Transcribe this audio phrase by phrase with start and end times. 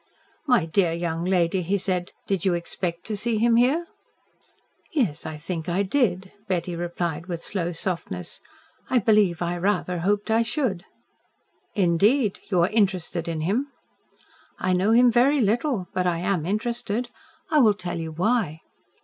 [0.47, 3.85] "My dear young lady," he said, "did you expect to see him here?"
[4.91, 8.41] "Yes, I think I did," Betty replied, with slow softness.
[8.89, 10.85] "I believe I rather hoped I should."
[11.75, 12.39] "Indeed!
[12.49, 13.67] You are interested in him?"
[14.57, 15.87] "I know him very little.
[15.93, 17.11] But I am interested.
[17.51, 18.61] I will tell you why."